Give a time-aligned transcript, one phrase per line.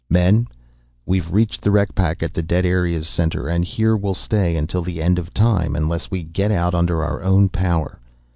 [0.09, 0.47] "Men,
[1.05, 4.81] we've reached the wreck pack at the dead area's center, and here we'll stay until
[4.81, 7.99] the end of time unless we get out under our own power.